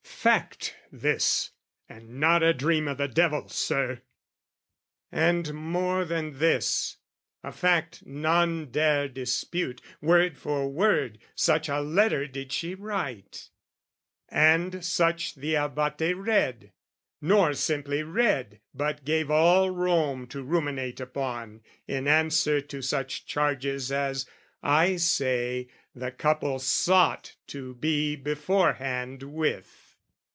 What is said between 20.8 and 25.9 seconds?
upon, In answer to such charges as, I say,